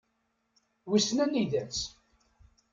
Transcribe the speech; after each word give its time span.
Wissen 0.89 1.17
anida-tt? 1.23 1.79